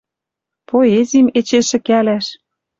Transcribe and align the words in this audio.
Поэзим 0.69 1.27
эче 1.37 1.59
шӹкӓлӓш 1.69 2.25